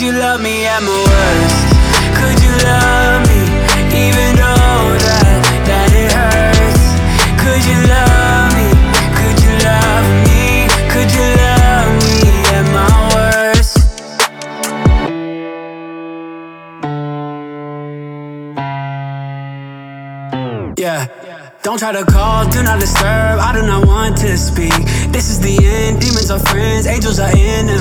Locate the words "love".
0.18-0.40, 2.64-3.20, 7.84-8.48, 9.60-10.08, 11.36-11.92